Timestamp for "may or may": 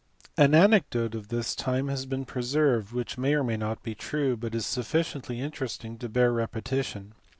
3.19-3.55